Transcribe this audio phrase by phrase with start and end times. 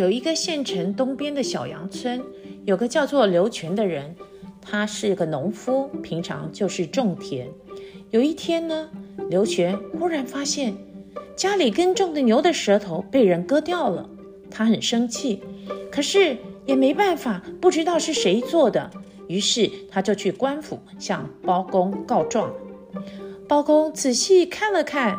[0.00, 2.22] 有一个县城东边的小阳村，
[2.64, 4.16] 有个叫做刘全的人，
[4.62, 7.46] 他是个农夫，平常就是种田。
[8.08, 8.88] 有一天呢，
[9.28, 10.74] 刘全忽然发现
[11.36, 14.08] 家里耕种的牛的舌头被人割掉了，
[14.50, 15.42] 他很生气，
[15.92, 18.90] 可是也没办法，不知道是谁做的，
[19.28, 22.50] 于是他就去官府向包公告状。
[23.46, 25.18] 包公仔细看了看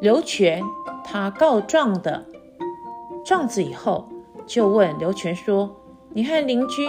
[0.00, 0.62] 刘全
[1.04, 2.24] 他告状的
[3.28, 4.08] 状子以后，
[4.46, 5.76] 就问刘全说
[6.14, 6.88] ：“你和邻居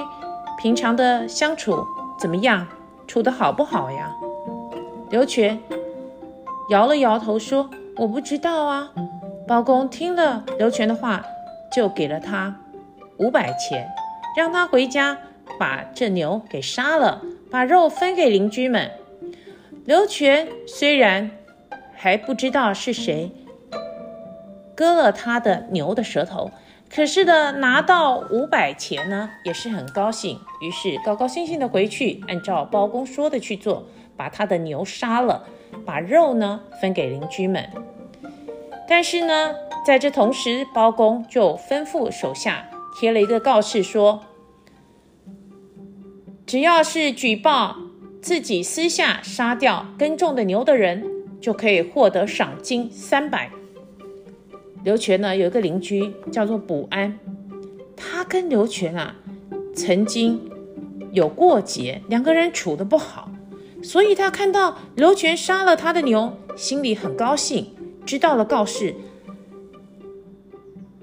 [0.57, 1.85] 平常的相处
[2.17, 2.65] 怎么样？
[3.05, 4.15] 处得好不好呀？”
[5.11, 5.59] 刘全
[6.69, 8.93] 摇了摇头说：“我不知道啊。”
[9.45, 11.25] 包公听了刘全的话，
[11.73, 12.55] 就给了他
[13.17, 13.89] 五百钱，
[14.37, 15.17] 让他回家
[15.59, 18.89] 把这牛给杀了，把肉分给邻居们。
[19.83, 21.31] 刘全虽然
[21.93, 23.29] 还不知道是谁
[24.79, 26.51] 割了他的牛的舌头，
[26.89, 33.83] 可是的拿到五百钱呢，也是很高兴，于是高高兴兴的回去，按照包公说的去做，
[34.15, 35.43] 把他的牛杀了，
[35.85, 37.69] 把肉呢分给邻居们。
[38.87, 39.53] 但是呢，
[39.85, 44.21] 在这同时，包公就吩咐手下贴了一个告示说，
[46.45, 47.75] 只要是举报
[48.21, 51.05] 自己私下杀掉耕种的牛的人，
[51.41, 53.51] 就可以获得赏金三百。
[54.83, 57.19] 刘全呢，有一个邻居叫做卜安，
[57.97, 59.15] 他跟刘全啊
[59.75, 60.49] 曾经
[61.11, 63.29] 有过节，两个人处得不好，
[63.83, 68.95] 所以他看到刘全杀了他的牛，心里很高兴，知道了告示，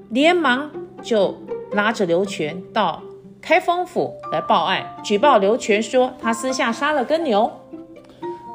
[0.09, 0.71] 连忙
[1.03, 1.37] 就
[1.73, 3.03] 拉着刘全到
[3.43, 7.53] 开封府来报案，举报刘全说他私下杀了耕牛。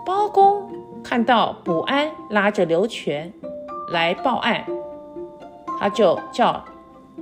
[0.03, 0.67] 包公
[1.03, 3.31] 看到卜安拉着刘全
[3.92, 4.66] 来报案。
[5.82, 6.64] 他就叫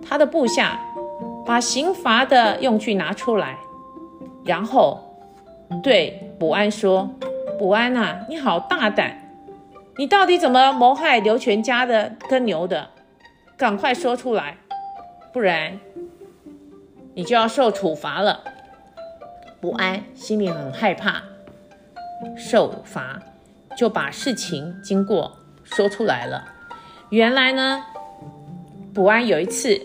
[0.06, 0.78] 他的部下
[1.46, 3.58] 把刑罚的用具拿出来，
[4.44, 5.00] 然后
[5.82, 7.10] 对卜安说
[7.58, 9.18] ：“卜安啊，你好大胆！
[9.96, 12.90] 你到底怎么谋害刘全家的耕牛的？
[13.56, 14.58] 赶快说出来，
[15.32, 15.80] 不然
[17.14, 18.44] 你就要受处罚了。”
[19.62, 21.22] 卜安心里很害怕
[22.36, 23.22] 受罚，
[23.78, 26.44] 就把事情经过说出来了。
[27.10, 27.86] 原来呢。
[29.00, 29.80] 卜安有一次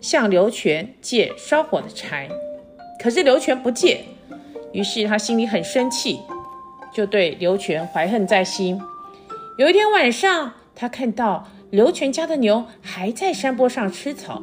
[0.00, 2.30] 向刘全借烧火的柴，
[2.98, 4.06] 可是刘全不借，
[4.72, 6.18] 于是他心里很生气，
[6.94, 8.80] 就对刘全怀恨在心。
[9.58, 14.42] 有一天晚上，他看到刘全家的牛还在山坡上吃草，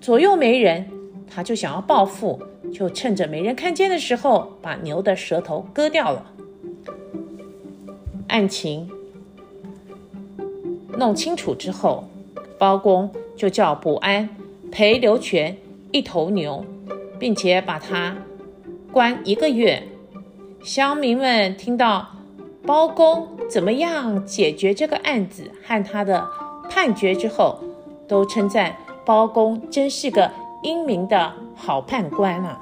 [0.00, 0.88] 左右没人，
[1.30, 6.32] 他就想要报复，就趁着没人看见的时候，把牛的舌头割掉了。
[8.28, 8.90] 案情
[10.96, 12.08] 弄清楚之后。
[12.62, 14.28] 包公就叫卜安
[14.70, 15.56] 赔刘全
[15.90, 16.64] 一头牛，
[17.18, 18.16] 并且把他
[18.92, 19.82] 关一个月。
[20.62, 22.06] 乡民们听到
[22.64, 26.24] 包公怎么样解决这个案子和他的
[26.70, 27.58] 判决之后，
[28.06, 30.30] 都称赞包公真是个
[30.62, 32.60] 英明的好判官啊。